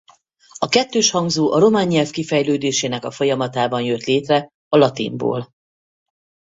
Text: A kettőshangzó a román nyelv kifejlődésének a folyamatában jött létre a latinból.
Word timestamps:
A 0.57 0.67
kettőshangzó 0.67 1.51
a 1.51 1.59
román 1.59 1.87
nyelv 1.87 2.09
kifejlődésének 2.09 3.05
a 3.05 3.11
folyamatában 3.11 3.81
jött 3.81 4.03
létre 4.03 4.49
a 4.69 4.77
latinból. 4.77 5.53